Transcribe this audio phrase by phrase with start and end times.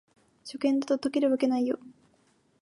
[0.45, 1.77] 初見だと解けるわけないよ